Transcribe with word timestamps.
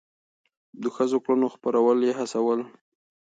د 0.81 0.83
ښو 0.93 1.17
کړنو 1.25 1.47
خپرول 1.55 1.99
يې 2.07 2.13
هڅول. 2.19 2.59